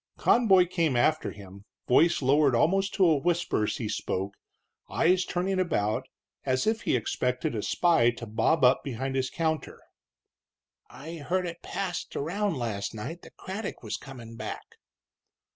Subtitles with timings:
[0.17, 4.33] Conboy came after him, voice lowered almost to a whisper as he spoke,
[4.89, 6.07] eyes turning about
[6.43, 9.79] as if he expected a spy to bob up behind his counter.
[10.89, 14.65] "I heard it passed around late last night that Craddock was comin' back."